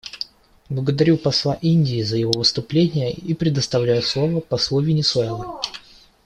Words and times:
Благодарю 0.67 1.15
посла 1.15 1.59
Индии 1.61 2.01
за 2.01 2.17
его 2.17 2.31
выступление 2.31 3.11
и 3.11 3.35
предоставляю 3.35 4.01
слово 4.01 4.39
послу 4.39 4.79
Венесуэлы. 4.79 5.45